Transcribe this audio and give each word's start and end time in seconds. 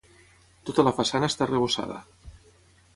Tota 0.69 0.85
la 0.89 0.93
façana 1.01 1.31
està 1.35 1.47
arrebossada. 1.47 2.03